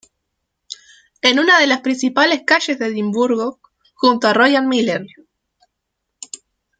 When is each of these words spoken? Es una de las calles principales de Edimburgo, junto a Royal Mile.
Es 1.21 1.37
una 1.37 1.59
de 1.59 1.67
las 1.67 1.81
calles 1.81 1.99
principales 2.11 2.79
de 2.79 2.85
Edimburgo, 2.87 3.59
junto 3.93 4.27
a 4.27 4.33
Royal 4.33 4.65
Mile. 4.65 5.05